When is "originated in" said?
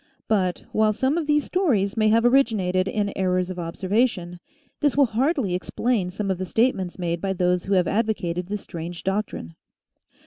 2.25-3.13